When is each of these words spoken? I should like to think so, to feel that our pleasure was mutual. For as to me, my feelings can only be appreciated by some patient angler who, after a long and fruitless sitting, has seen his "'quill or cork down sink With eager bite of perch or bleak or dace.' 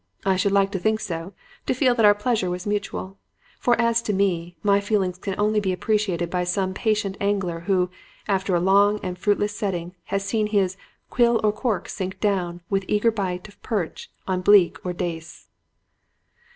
I 0.25 0.35
should 0.35 0.51
like 0.51 0.71
to 0.71 0.79
think 0.79 0.99
so, 0.99 1.33
to 1.67 1.75
feel 1.75 1.93
that 1.93 2.05
our 2.05 2.15
pleasure 2.15 2.49
was 2.49 2.65
mutual. 2.65 3.19
For 3.59 3.79
as 3.79 4.01
to 4.01 4.13
me, 4.13 4.57
my 4.63 4.79
feelings 4.79 5.19
can 5.19 5.35
only 5.37 5.59
be 5.59 5.71
appreciated 5.71 6.27
by 6.31 6.43
some 6.43 6.73
patient 6.73 7.17
angler 7.21 7.59
who, 7.59 7.91
after 8.27 8.55
a 8.55 8.59
long 8.59 8.99
and 9.03 9.15
fruitless 9.15 9.55
sitting, 9.55 9.93
has 10.05 10.25
seen 10.25 10.47
his 10.47 10.75
"'quill 11.11 11.39
or 11.43 11.51
cork 11.53 11.83
down 12.19 12.51
sink 12.55 12.63
With 12.67 12.85
eager 12.87 13.11
bite 13.11 13.47
of 13.47 13.61
perch 13.61 14.09
or 14.27 14.37
bleak 14.37 14.83
or 14.83 14.91
dace.' 14.91 15.49